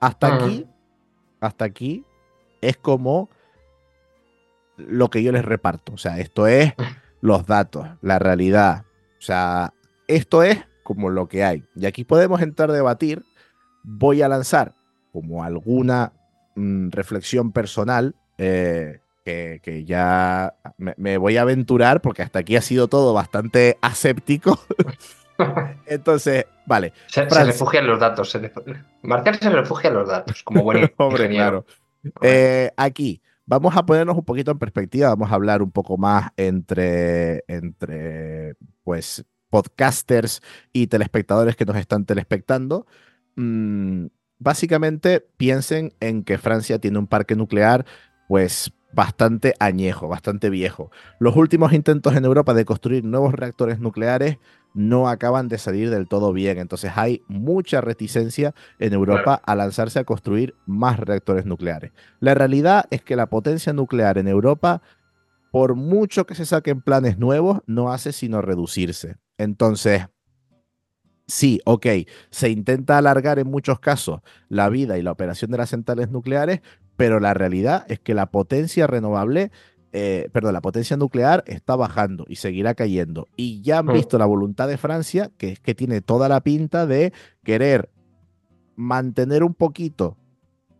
[0.00, 0.66] Hasta aquí,
[1.40, 2.04] hasta aquí
[2.60, 3.30] es como
[4.76, 5.94] lo que yo les reparto.
[5.94, 6.74] O sea, esto es
[7.22, 8.84] los datos, la realidad.
[9.18, 9.72] O sea,
[10.08, 11.64] esto es como lo que hay.
[11.74, 13.24] Y aquí podemos entrar a debatir.
[13.82, 14.74] Voy a lanzar
[15.12, 16.12] como alguna
[16.54, 22.88] mm, reflexión personal eh, que, ya me, voy a aventurar porque hasta aquí ha sido
[22.88, 24.58] todo bastante aséptico.
[25.86, 26.92] Entonces, vale.
[27.06, 28.30] Se, refugia en los datos.
[28.30, 28.52] Se,
[29.02, 31.64] Marcial se refugia en los datos, como buen Hombre, claro.
[32.20, 36.30] Eh, aquí, vamos a ponernos un poquito en perspectiva, vamos a hablar un poco más
[36.36, 40.40] entre, entre pues, podcasters
[40.72, 42.86] y telespectadores que nos están telespectando.
[43.36, 44.06] Mm,
[44.42, 47.84] básicamente piensen en que Francia tiene un parque nuclear
[48.28, 50.90] pues bastante añejo, bastante viejo.
[51.18, 54.38] Los últimos intentos en Europa de construir nuevos reactores nucleares
[54.74, 59.98] no acaban de salir del todo bien, entonces hay mucha reticencia en Europa a lanzarse
[59.98, 61.92] a construir más reactores nucleares.
[62.20, 64.82] La realidad es que la potencia nuclear en Europa,
[65.50, 69.16] por mucho que se saquen planes nuevos, no hace sino reducirse.
[69.36, 70.06] Entonces,
[71.32, 71.86] sí, ok,
[72.30, 76.60] se intenta alargar en muchos casos la vida y la operación de las centrales nucleares,
[76.96, 79.50] pero la realidad es que la potencia renovable,
[79.92, 83.28] eh, perdón, la potencia nuclear está bajando y seguirá cayendo.
[83.36, 83.94] Y ya han Mm.
[83.94, 87.12] visto la voluntad de Francia, que es que tiene toda la pinta de
[87.44, 87.88] querer
[88.76, 90.16] mantener un poquito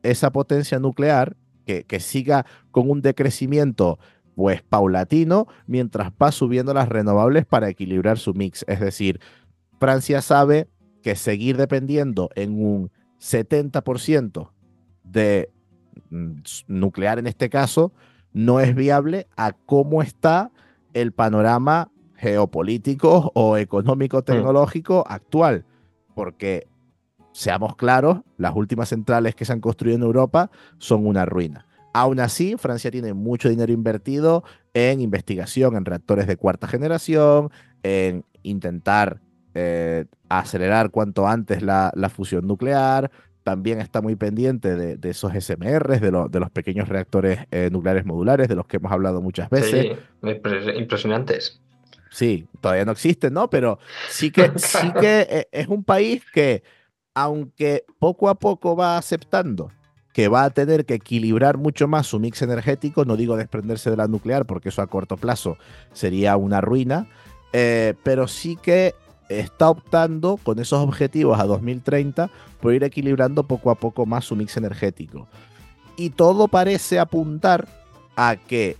[0.02, 3.98] esa potencia nuclear, que, que siga con un decrecimiento
[4.34, 8.64] pues paulatino, mientras va subiendo las renovables para equilibrar su mix.
[8.66, 9.20] Es decir,
[9.82, 10.68] Francia sabe
[11.02, 14.52] que seguir dependiendo en un 70%
[15.02, 15.50] de
[16.10, 16.34] mm,
[16.68, 17.92] nuclear en este caso
[18.32, 20.52] no es viable a cómo está
[20.94, 25.64] el panorama geopolítico o económico-tecnológico actual.
[26.14, 26.68] Porque,
[27.32, 31.66] seamos claros, las últimas centrales que se han construido en Europa son una ruina.
[31.92, 37.50] Aún así, Francia tiene mucho dinero invertido en investigación en reactores de cuarta generación,
[37.82, 39.20] en intentar
[39.54, 43.10] eh, acelerar cuanto antes la, la fusión nuclear.
[43.44, 47.70] También está muy pendiente de, de esos SMRs, de, lo- de los pequeños reactores eh,
[47.72, 49.70] nucleares modulares, de los que hemos hablado muchas veces.
[49.70, 51.60] Sí, impres- impresionantes.
[52.10, 53.48] Sí, todavía no existen, ¿no?
[53.50, 56.62] Pero sí que, sí que eh, es un país que,
[57.14, 59.70] aunque poco a poco va aceptando
[60.12, 63.96] que va a tener que equilibrar mucho más su mix energético, no digo desprenderse de
[63.96, 65.56] la nuclear, porque eso a corto plazo
[65.94, 67.08] sería una ruina,
[67.54, 68.94] eh, pero sí que
[69.40, 74.36] está optando con esos objetivos a 2030 por ir equilibrando poco a poco más su
[74.36, 75.28] mix energético.
[75.96, 77.68] Y todo parece apuntar
[78.16, 78.76] a que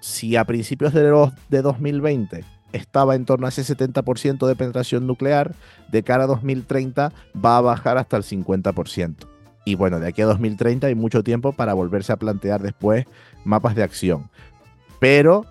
[0.00, 5.06] si a principios de, los- de 2020 estaba en torno a ese 70% de penetración
[5.06, 5.54] nuclear,
[5.90, 7.12] de cara a 2030
[7.44, 9.26] va a bajar hasta el 50%.
[9.64, 13.04] Y bueno, de aquí a 2030 hay mucho tiempo para volverse a plantear después
[13.44, 14.30] mapas de acción.
[14.98, 15.44] Pero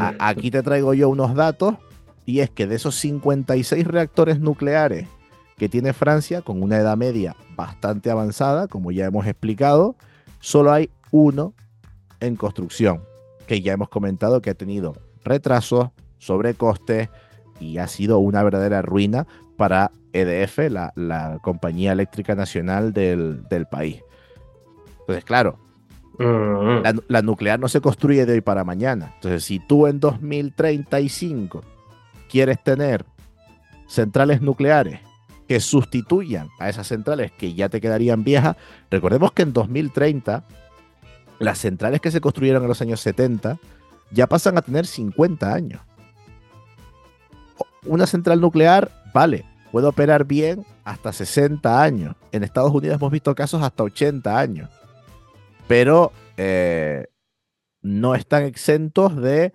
[0.00, 1.74] a- aquí te traigo yo unos datos
[2.26, 5.06] y es que de esos 56 reactores nucleares
[5.56, 9.96] que tiene Francia, con una edad media bastante avanzada, como ya hemos explicado,
[10.40, 11.54] solo hay uno
[12.20, 13.02] en construcción,
[13.46, 17.08] que ya hemos comentado que ha tenido retrasos, sobrecostes
[17.60, 23.66] y ha sido una verdadera ruina para EDF, la, la compañía eléctrica nacional del, del
[23.66, 24.02] país.
[25.00, 25.58] Entonces, claro,
[26.18, 29.12] mm, la, la nuclear no se construye de hoy para mañana.
[29.14, 31.62] Entonces, si tú en 2035
[32.36, 33.06] quieres tener
[33.88, 35.00] centrales nucleares
[35.48, 38.56] que sustituyan a esas centrales que ya te quedarían viejas,
[38.90, 40.44] recordemos que en 2030
[41.38, 43.58] las centrales que se construyeron en los años 70
[44.10, 45.80] ya pasan a tener 50 años.
[47.86, 52.16] Una central nuclear, vale, puede operar bien hasta 60 años.
[52.32, 54.68] En Estados Unidos hemos visto casos hasta 80 años.
[55.66, 57.06] Pero eh,
[57.80, 59.54] no están exentos de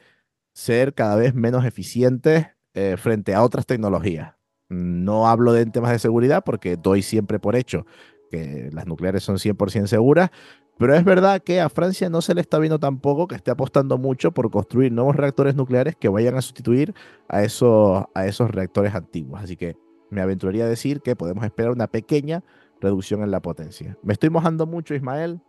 [0.55, 4.35] ser cada vez menos eficientes eh, frente a otras tecnologías.
[4.69, 7.85] No hablo de temas de seguridad porque doy siempre por hecho
[8.29, 10.31] que las nucleares son 100% seguras,
[10.77, 13.97] pero es verdad que a Francia no se le está viendo tampoco que esté apostando
[13.97, 16.95] mucho por construir nuevos reactores nucleares que vayan a sustituir
[17.27, 19.41] a esos, a esos reactores antiguos.
[19.43, 19.75] Así que
[20.09, 22.43] me aventuraría a decir que podemos esperar una pequeña
[22.79, 23.97] reducción en la potencia.
[24.01, 25.39] ¿Me estoy mojando mucho, Ismael?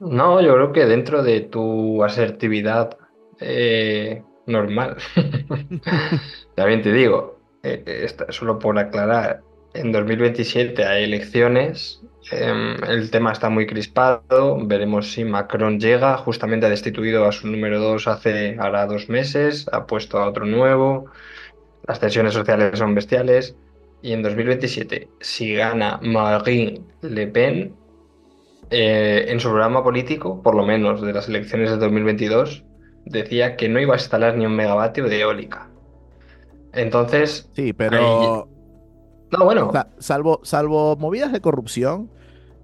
[0.00, 2.98] No, yo creo que dentro de tu asertividad
[3.40, 4.96] eh, normal,
[6.54, 9.42] también te digo, eh, eh, esta- solo por aclarar,
[9.74, 16.66] en 2027 hay elecciones, em, el tema está muy crispado, veremos si Macron llega, justamente
[16.66, 21.06] ha destituido a su número 2 hace ahora dos meses, ha puesto a otro nuevo,
[21.86, 23.56] las tensiones sociales son bestiales,
[24.02, 27.80] y en 2027, si gana Marine Le Pen,
[28.70, 32.64] eh, en su programa político, por lo menos de las elecciones de 2022,
[33.06, 35.68] decía que no iba a instalar ni un megavatio de eólica.
[36.72, 38.48] Entonces, Sí, pero
[39.30, 42.10] no, bueno, sa- salvo, salvo movidas de corrupción,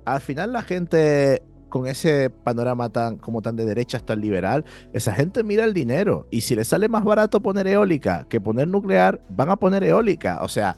[0.05, 5.15] al final la gente con ese panorama tan como tan de derecha, tan liberal, esa
[5.15, 9.21] gente mira el dinero y si le sale más barato poner eólica que poner nuclear,
[9.29, 10.41] van a poner eólica.
[10.43, 10.77] O sea,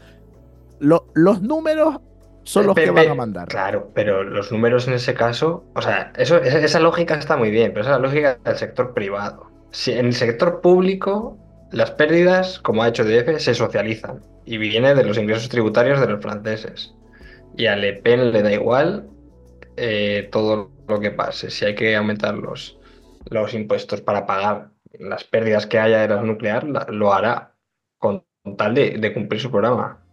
[0.81, 1.99] lo- los números
[2.45, 3.49] son los que van a mandar.
[3.49, 7.51] Claro, pero los números en ese caso, o sea, eso, esa, esa lógica está muy
[7.51, 9.52] bien, pero esa es la lógica del sector privado.
[9.73, 11.39] Si en el sector público,
[11.73, 16.07] las pérdidas, como ha hecho DF, se socializan y viene de los ingresos tributarios de
[16.09, 16.95] los franceses.
[17.57, 19.09] Y a Le Pen le da igual
[19.77, 21.51] eh, todo lo que pase.
[21.51, 22.79] Si hay que aumentar los,
[23.31, 27.55] los impuestos para pagar las pérdidas que haya de la nuclear, la- lo hará
[27.99, 28.25] con
[28.59, 30.05] tal de, de cumplir su programa.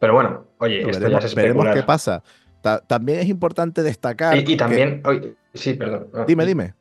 [0.00, 2.22] Pero bueno, oye, esto ya es veremos qué pasa.
[2.62, 4.36] Ta- también es importante destacar.
[4.36, 6.08] Y, y que- también, oye, sí, perdón.
[6.26, 6.74] Dime, dime.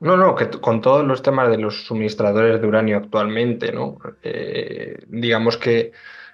[0.00, 3.98] No, no, que con todos los temas de los suministradores de uranio actualmente, ¿no?
[4.22, 5.92] Eh, digamos que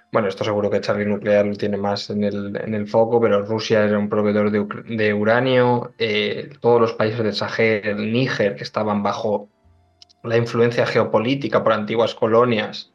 [0.09, 3.41] bueno, esto seguro que Charlie Nuclear lo tiene más en el, en el foco, pero
[3.45, 4.65] Rusia era un proveedor de,
[4.95, 9.49] de uranio, eh, todos los países del Sahel, el Níger, que estaban bajo
[10.23, 12.93] la influencia geopolítica por antiguas colonias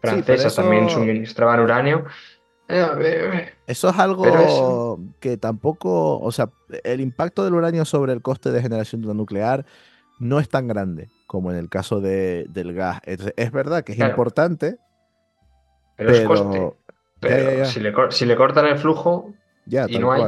[0.00, 2.04] francesas, también eso- suministraban uranio.
[2.68, 6.48] Eh, Eso es algo eso- que tampoco, o sea,
[6.84, 9.66] el impacto del uranio sobre el coste de generación de una nuclear
[10.18, 13.00] no es tan grande como en el caso de, del gas.
[13.04, 14.12] Es, es verdad que es Claro.
[14.12, 14.76] importante,
[15.96, 16.72] pero, es coste.
[17.20, 17.64] Pero ya, ya.
[17.66, 19.32] Si, le, si le cortan el flujo
[19.66, 20.22] ya, y no hay.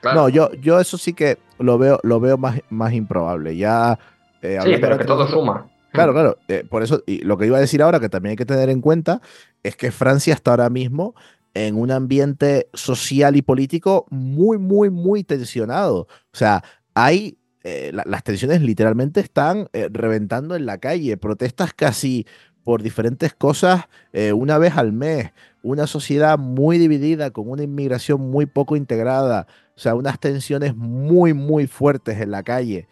[0.00, 0.20] claro.
[0.20, 3.56] No, yo, yo eso sí que lo veo, lo veo más, más improbable.
[3.56, 3.98] Ya,
[4.42, 5.68] eh, sí, pero que todo suma.
[5.92, 6.38] Claro, claro.
[6.48, 8.68] eh, por eso, y lo que iba a decir ahora, que también hay que tener
[8.68, 9.20] en cuenta,
[9.62, 11.14] es que Francia está ahora mismo
[11.54, 16.00] en un ambiente social y político muy, muy, muy tensionado.
[16.00, 16.64] O sea,
[16.94, 22.26] hay, eh, la- las tensiones literalmente están eh, reventando en la calle, protestas casi
[22.62, 28.20] por diferentes cosas eh, una vez al mes, una sociedad muy dividida, con una inmigración
[28.20, 29.46] muy poco integrada,
[29.76, 32.88] o sea, unas tensiones muy, muy fuertes en la calle.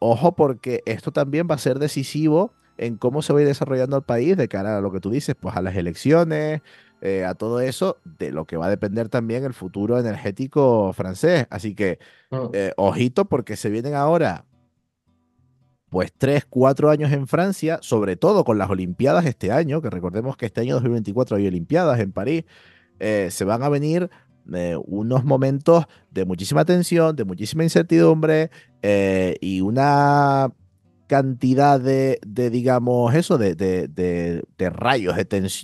[0.00, 3.96] Ojo porque esto también va a ser decisivo en cómo se va a ir desarrollando
[3.96, 6.62] el país de cara a lo que tú dices, pues a las elecciones,
[7.02, 11.46] eh, a todo eso, de lo que va a depender también el futuro energético francés.
[11.50, 11.98] Así que,
[12.30, 12.36] Mm.
[12.54, 14.46] eh, ojito porque se vienen ahora,
[15.90, 20.36] pues tres, cuatro años en Francia, sobre todo con las Olimpiadas este año, que recordemos
[20.36, 22.44] que este año 2024 hay Olimpiadas en París,
[22.98, 24.08] eh, se van a venir
[24.86, 28.50] unos momentos de muchísima tensión, de muchísima incertidumbre
[29.40, 30.50] y una
[31.06, 35.14] cantidad de, de, digamos, eso, de, de, de, rayos,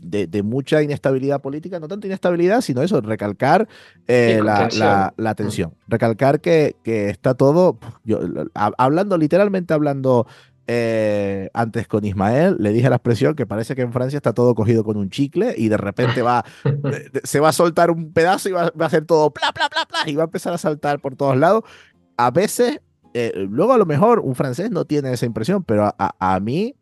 [0.02, 3.66] de, mucha inestabilidad política, no tanto inestabilidad, sino eso, recalcar
[4.06, 4.86] eh, la, tensión.
[4.88, 8.20] la- la tensión, recalcar que, que está todo, yo,
[8.54, 10.26] ha- hablando, literalmente hablando
[10.70, 14.54] eh, antes con Ismael, le dije la expresión que parece que en Francia está todo
[14.54, 18.50] cogido con un chicle y de repente va, de- se va a soltar un pedazo
[18.50, 20.58] y va, va a hacer todo pla, pla, pla, pla, y va a empezar a
[20.58, 21.62] saltar por todos lados.
[22.18, 22.80] A veces,
[23.26, 26.40] eh, luego a lo mejor un francés no tiene esa impresión, pero a, a- a
[26.40, 26.74] mí,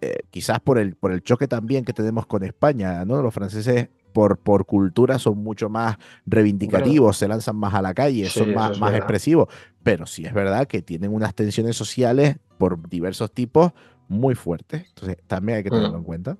[0.00, 3.22] eh, quizás por el, por el choque también que tenemos con España, ¿no?
[3.22, 5.96] Los franceses por, por cultura son mucho más
[6.26, 9.48] reivindicativos, se lanzan más a la calle, Sí, son más, más expresivos,
[9.82, 13.72] pero sí es verdad que tienen unas tensiones sociales por diversos tipos
[14.08, 16.00] muy fuertes, entonces también hay que tenerlo Mm.
[16.00, 16.36] en cuenta.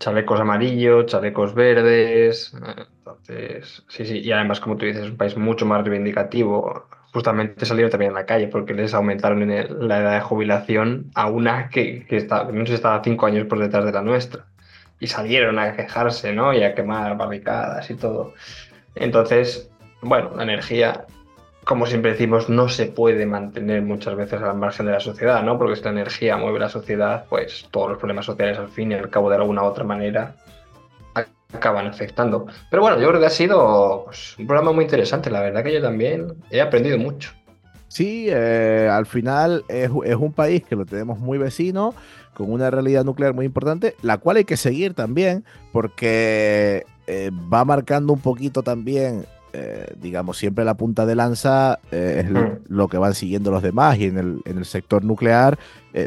[0.00, 2.52] chalecos amarillos, chalecos verdes.
[2.54, 4.18] eh, Entonces, sí, sí.
[4.18, 6.84] Y además, como tú dices, es un país mucho más reivindicativo.
[7.14, 11.12] Justamente salieron también a la calle porque les aumentaron en el- la edad de jubilación
[11.14, 14.46] a una que, que está, no sé estaba cinco años por detrás de la nuestra.
[14.98, 16.52] Y salieron a quejarse, ¿no?
[16.52, 18.34] Y a quemar barricadas y todo.
[18.96, 19.70] Entonces,
[20.02, 21.04] bueno, la energía,
[21.64, 25.56] como siempre decimos, no se puede mantener muchas veces al margen de la sociedad, ¿no?
[25.56, 28.94] Porque si la energía mueve la sociedad, pues todos los problemas sociales al fin y
[28.94, 30.34] al cabo de alguna u otra manera
[31.54, 32.46] acaban afectando.
[32.70, 35.30] Pero bueno, yo creo que ha sido pues, un programa muy interesante.
[35.30, 37.30] La verdad que yo también he aprendido mucho.
[37.88, 41.94] Sí, eh, al final es, es un país que lo tenemos muy vecino,
[42.34, 47.64] con una realidad nuclear muy importante, la cual hay que seguir también, porque eh, va
[47.64, 52.58] marcando un poquito también, eh, digamos, siempre la punta de lanza es lo, Mm.
[52.66, 55.56] lo que van siguiendo los demás, y en el, en el sector nuclear,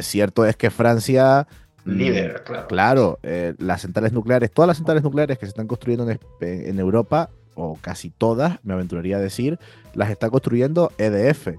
[0.01, 1.47] cierto es que Francia...
[1.87, 2.67] mm, Líder, claro.
[2.67, 6.09] Claro, eh, las centrales nucleares, todas las centrales nucleares que se están construyendo
[6.41, 9.59] en, Europa, o casi todas, me aventuraría a decir,
[9.93, 11.55] las está construyendo EDF.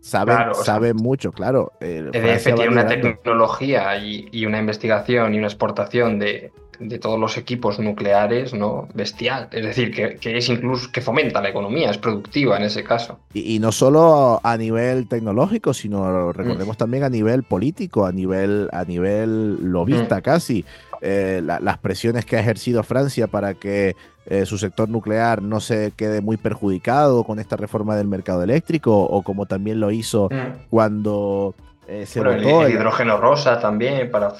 [0.00, 1.72] Saben, Claro, sea, mucho, claro.
[1.80, 6.52] eh, EDF Francia va tiene una tecnología y, y una investigación y una exportación de,
[6.80, 8.88] de todos los equipos nucleares, ¿no?
[8.94, 9.48] Bestial.
[9.52, 13.18] Es decir, que, que es incluso que fomenta la economía, es productiva en ese caso.
[13.34, 16.32] Y, y no solo a nivel tecnológico, sino Mm.
[16.32, 20.22] recordemos también a nivel político, a nivel, a nivel lobista Mm.
[20.22, 20.64] casi.
[21.02, 23.94] Eh, la- las presiones que ha ejercido Francia para que
[24.26, 29.02] eh, su sector nuclear no se quede muy perjudicado con esta reforma del mercado eléctrico,
[29.02, 30.28] o como también lo hizo
[30.68, 31.54] cuando
[31.90, 34.32] eh, se Bueno, el, votó el el- hidrógeno rosa también para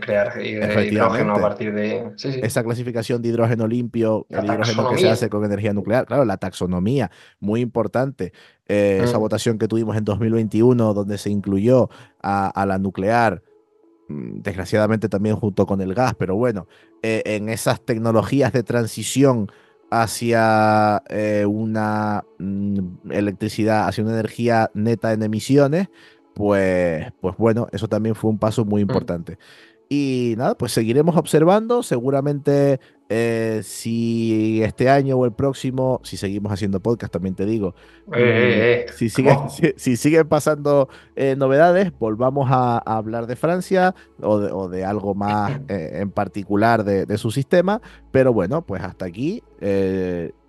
[0.00, 0.86] crear Efectivamente.
[0.94, 2.12] hidrógeno a partir de.
[2.16, 2.40] Sí, sí.
[2.42, 6.24] esa clasificación de hidrógeno limpio, La el hidrógeno que se hace con energía nuclear, claro,
[6.24, 8.32] la taxonomía, muy importante.
[8.66, 9.20] Eh, Esa Mm.
[9.20, 11.90] votación que tuvimos en 2021, donde se incluyó
[12.22, 13.42] a, a la nuclear,
[14.08, 16.66] mm, desgraciadamente también junto con el gas, pero bueno,
[17.02, 19.50] eh, en esas tecnologías de transición
[19.92, 25.88] hacia eh, una mm, electricidad, hacia una energía neta en emisiones,
[26.34, 29.38] pues, pues bueno, eso también fue un paso muy importante.
[29.92, 31.82] Y nada, pues seguiremos observando.
[31.82, 32.78] Seguramente
[33.08, 37.74] eh, si este año o el próximo, si seguimos haciendo podcast, también te digo,
[38.12, 40.88] Eh, eh, eh, si, siguen, si, si siguen pasando
[41.36, 46.84] novedades, volvamos a, a hablar de Francia o de, o de algo más en particular
[46.84, 47.82] de, de su sistema.
[48.12, 49.42] Pero bueno, pues hasta aquí.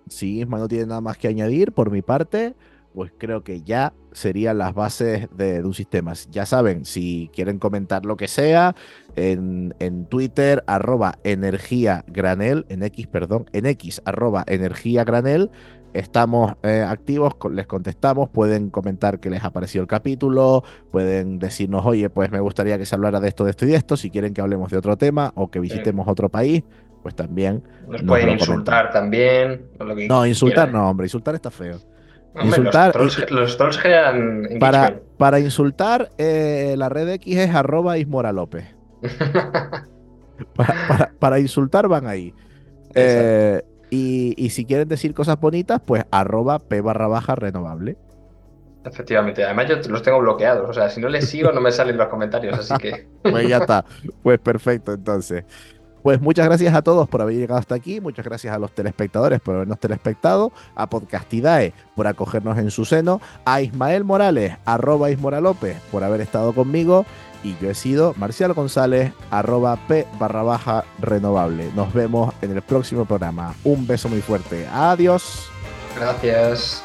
[0.06, 2.54] si Isma no tiene nada más que añadir, por mi parte,
[2.94, 6.12] pues creo que ya serían las bases de, de un sistema.
[6.30, 8.74] Ya saben, si quieren comentar lo que sea,
[9.16, 15.50] en, en Twitter, arroba energía granel, en X, perdón, en X, arroba energía granel.
[15.94, 21.84] Estamos eh, activos, les contestamos, pueden comentar qué les ha parecido el capítulo, pueden decirnos,
[21.84, 24.10] oye, pues me gustaría que se hablara de esto, de esto y de esto, si
[24.10, 26.62] quieren que hablemos de otro tema o que visitemos otro país,
[27.02, 27.62] pues también.
[27.82, 29.66] Nos Nos pueden insultar también.
[29.78, 30.82] lo que No, insultar quieran.
[30.82, 31.78] no, hombre, insultar está feo.
[32.34, 37.54] Hombre, insultar- Los trolls, los trolls generan Para, para insultar, eh, la red X es
[37.54, 38.64] arroba Ismora López.
[40.56, 42.34] Para, para- para insultar van ahí.
[42.94, 47.96] Eh, y, y si quieren decir cosas bonitas, pues arroba P barra baja renovable.
[48.84, 49.44] Efectivamente.
[49.44, 50.68] Además, yo los tengo bloqueados.
[50.68, 52.58] O sea, si no les sigo, no me salen los comentarios.
[52.58, 53.06] Así que.
[53.22, 53.84] Pues ya está.
[54.22, 55.44] Pues perfecto, entonces.
[56.02, 59.40] Pues muchas gracias a todos por haber llegado hasta aquí, muchas gracias a los telespectadores
[59.40, 65.40] por habernos telespectado, a Podcastidae por acogernos en su seno, a Ismael Morales, arroba Ismora
[65.40, 67.06] López, por haber estado conmigo,
[67.44, 71.70] y yo he sido Marcial González, arroba P barra baja renovable.
[71.74, 73.54] Nos vemos en el próximo programa.
[73.64, 74.66] Un beso muy fuerte.
[74.72, 75.48] Adiós.
[75.96, 76.84] Gracias.